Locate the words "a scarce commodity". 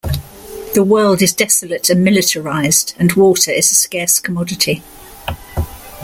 3.69-4.81